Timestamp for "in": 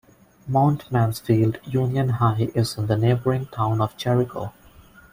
2.75-2.87